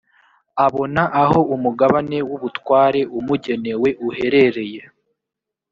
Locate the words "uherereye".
4.07-4.81